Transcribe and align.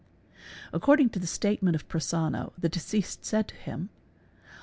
According 0.73 1.11
to 1.11 1.19
the 1.19 1.27
statement_ 1.27 1.77
of 1.79 1.87
Prosonno, 1.87 2.53
the 2.57 2.69
deceased 2.69 3.23
said 3.23 3.47
to 3.49 3.55
him. 3.55 3.89